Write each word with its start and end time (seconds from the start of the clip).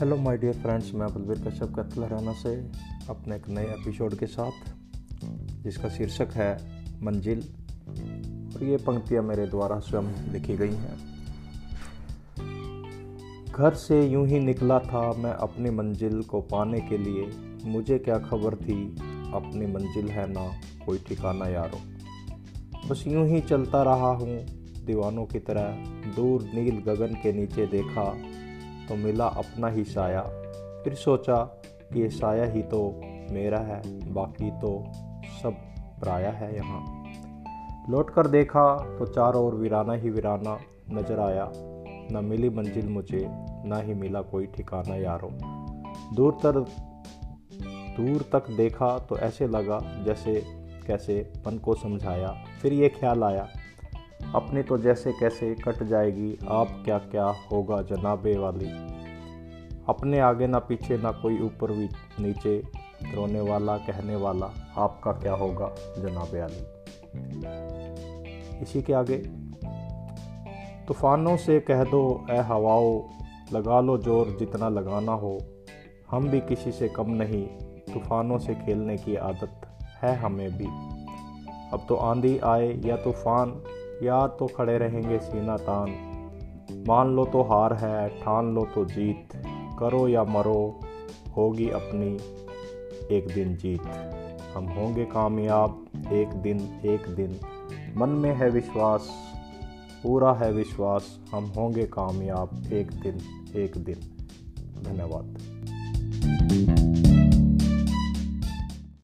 Hello 0.00 0.16
my 0.16 0.36
dear 0.36 0.52
friends 0.52 0.94
मैं 0.94 1.08
बलबीर 1.08 1.48
कश्यप 1.48 1.74
कत्ल 1.78 2.02
हरियाणा 2.02 2.32
से 2.32 2.70
अपने 3.10 3.36
एक 3.36 3.48
नए 3.48 3.64
एपिसोड 3.64 4.14
के 4.14 4.26
साथ, 4.26 4.50
जिसका 5.64 5.88
शीर्षक 5.88 6.28
है 6.32 6.58
मंजिल, 7.02 7.38
और 8.56 8.64
ये 8.64 8.76
पंक्तियाँ 8.76 9.22
मेरे 9.22 9.46
द्वारा 9.46 9.78
स्वयं 9.78 10.32
लिखी 10.32 10.56
गई 10.56 10.72
हैं। 10.72 10.98
घर 13.52 13.74
से 13.74 14.06
यूँ 14.06 14.26
ही 14.26 14.40
निकला 14.40 14.78
था 14.78 15.12
मैं 15.12 15.32
अपनी 15.32 15.70
मंजिल 15.70 16.22
को 16.22 16.40
पाने 16.40 16.80
के 16.80 16.98
लिए। 16.98 17.30
मुझे 17.64 17.98
क्या 17.98 18.18
खबर 18.18 18.54
थी? 18.54 18.96
अपनी 19.34 19.66
मंजिल 19.66 20.08
है 20.08 20.32
ना 20.32 20.60
कोई 20.86 20.98
ठिकाना 20.98 21.48
यारो। 21.48 21.80
बस 22.88 23.04
यूँ 23.06 23.26
ही 23.28 23.40
चलता 23.40 23.82
रहा 23.82 24.12
हूँ, 24.12 24.46
दीवानों 24.84 25.24
की 25.24 25.38
तरह 25.38 25.68
दूर 26.16 26.42
नील 26.42 26.78
गगन 26.78 27.14
के 27.14 27.32
नीचे 27.32 27.66
देखा। 27.66 28.16
तो 28.88 28.96
मिला 28.96 29.26
अपना 29.36 29.68
ही 29.68 29.84
साया। 29.84 30.22
फिर 30.84 30.94
सोचा 30.94 31.36
कि 31.92 32.00
ये 32.00 32.08
साया 32.08 32.44
ही 32.44 32.62
तो 32.62 32.80
मेरा 33.30 33.58
है, 33.58 33.80
बाकी 34.14 34.50
तो 34.50 34.70
सब 35.42 35.56
पराया 36.00 36.30
है 36.30 36.54
यहाँ। 36.56 36.80
लौट 37.90 38.10
कर 38.10 38.26
देखा 38.26 38.64
तो 38.98 39.06
चारों 39.06 39.44
ओर 39.44 39.54
वीराना 39.54 39.92
ही 39.92 40.10
वीराना 40.10 40.58
नज़र 40.90 41.20
आया। 41.20 41.50
न 42.12 42.24
मिली 42.24 42.48
मंजिल 42.50 42.88
मुझे, 42.88 43.24
न 43.28 43.82
ही 43.86 43.94
मिला 43.94 44.20
कोई 44.22 44.46
ठिकाना 44.46 44.96
यारो। 44.96 45.30
दूर 46.14 46.32
तर, 46.42 46.60
दूर 47.96 48.22
तक 48.32 48.50
देखा 48.50 48.98
तो 48.98 49.18
ऐसे 49.18 49.46
लगा 49.46 49.80
जैसे, 50.04 50.34
कैसे 50.86 51.20
मन 51.46 51.58
को 51.58 51.74
समझाया। 51.74 52.34
फिर 52.62 52.72
ये 52.72 52.88
ख्याल 52.88 53.24
आया 53.24 53.48
अपनी 54.20 54.62
तो 54.62 54.78
जैसे 54.78 55.12
कैसे 55.12 55.54
कट 55.54 55.82
जाएगी, 55.82 56.38
आप 56.48 56.82
क्या 56.84 56.98
क्या 56.98 57.24
होगा 57.52 57.80
जनाबे 57.82 58.36
वाली। 58.38 58.68
अपने 59.88 60.18
आगे 60.20 60.46
ना 60.46 60.58
पीछे 60.58 60.96
ना 60.96 61.10
कोई 61.12 61.38
ऊपर 61.40 61.72
भी 61.72 61.88
नीचे 62.20 62.56
रोने 63.14 63.40
वाला, 63.40 63.76
कहने 63.76 64.16
वाला, 64.16 64.46
आपका 64.76 65.12
क्या 65.12 65.34
होगा 65.34 65.74
जनाबे 65.98 66.40
वाली। 66.40 66.62
इसी 68.62 68.82
के 68.82 68.92
आगे, 68.92 69.16
तूफानों 70.86 71.36
से 71.36 71.60
कह 71.60 71.84
दो 71.84 72.26
ए 72.30 72.36
हवाओ, 72.36 73.04
लगा 73.52 73.80
लो 73.80 73.98
ज़ोर 73.98 74.36
जितना 74.38 74.68
लगाना 74.68 75.12
हो। 75.12 75.38
हम 76.10 76.28
भी 76.28 76.40
किसी 76.40 76.72
से 76.72 76.88
कम 76.88 77.10
नहीं, 77.10 77.46
तूफानों 77.94 78.38
से 78.38 78.54
खेलने 78.54 78.96
की 78.96 79.16
आदत 79.16 79.66
है 80.02 80.14
हमें 80.16 80.50
भी। 80.58 80.66
अब 81.72 81.86
तो 81.88 81.96
आंधी 81.96 82.38
आए 82.38 82.72
या 82.84 82.96
तूफ़ान 82.96 83.62
यार 84.02 84.28
तो 84.28 84.46
खड़े 84.46 84.78
रहेंगे 84.78 85.18
सीना 85.18 85.56
तान। 85.56 85.90
मान 86.88 87.16
लो 87.16 87.24
तो 87.24 87.42
हार 87.42 87.72
है, 87.72 88.08
ठान 88.08 88.54
लो 88.54 88.64
तो 88.74 88.84
जीत। 88.84 89.28
करो 89.78 90.08
या 90.08 90.24
मरो, 90.24 90.80
होगी 91.36 91.70
अपनी 91.70 92.18
एक 93.16 93.26
दिन 93.26 93.56
जीत। 93.56 93.82
हम 94.54 94.64
होंगे 94.64 95.04
कामयाब, 95.04 95.86
एक 96.12 96.28
दिन 96.28 96.80
एक 96.84 97.08
दिन। 97.08 97.40
मन 97.96 98.08
में 98.08 98.34
है 98.34 98.50
विश्वास, 98.50 99.08
पूरा 100.02 100.32
है 100.32 100.52
विश्वास। 100.52 101.20
हम 101.34 101.44
होंगे 101.44 101.86
कामयाब, 101.86 102.72
एक 102.72 102.90
दिन 102.90 103.18
एक 103.56 103.76
दिन। 103.76 103.96
धन्यवाद। 104.82 105.55